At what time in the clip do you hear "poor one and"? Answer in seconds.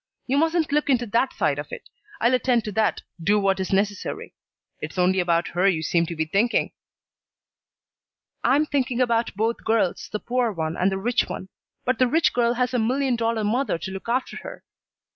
10.19-10.91